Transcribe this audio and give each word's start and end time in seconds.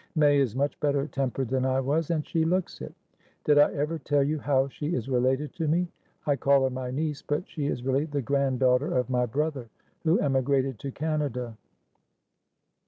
May 0.15 0.39
is 0.39 0.55
much 0.55 0.79
better 0.79 1.05
tempered 1.05 1.49
than 1.49 1.63
I 1.63 1.79
was, 1.79 2.09
and 2.09 2.25
she 2.27 2.43
looks 2.43 2.81
it. 2.81 2.95
Did 3.43 3.59
I 3.59 3.71
ever 3.73 3.99
tell 3.99 4.23
you 4.23 4.39
how 4.39 4.67
she 4.67 4.95
is 4.95 5.07
related 5.11 5.53
to 5.57 5.67
me? 5.67 5.89
I 6.25 6.37
call 6.37 6.63
her 6.63 6.71
my 6.71 6.89
niece, 6.89 7.21
but 7.21 7.47
she 7.47 7.67
is 7.67 7.83
really 7.85 8.05
the 8.05 8.23
grand 8.23 8.61
daughter 8.61 8.97
of 8.97 9.11
my 9.11 9.27
brother, 9.27 9.69
who 10.03 10.17
emigrated 10.17 10.79
to 10.79 10.91
Canada." 10.91 11.55